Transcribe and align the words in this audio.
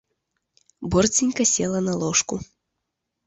Борздзенька 0.91 1.43
села 1.53 1.79
на 1.87 1.93
ложку. 2.01 2.35